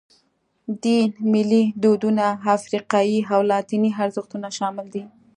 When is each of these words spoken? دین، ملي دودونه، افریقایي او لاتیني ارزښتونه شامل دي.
دین، 0.83 1.09
ملي 1.33 1.63
دودونه، 1.83 2.25
افریقایي 2.55 3.19
او 3.33 3.41
لاتیني 3.49 3.91
ارزښتونه 4.03 4.47
شامل 4.57 4.85
دي. 4.93 5.03